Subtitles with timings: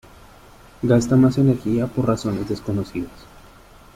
[0.81, 3.11] Gasta más energía por razones desconocidas.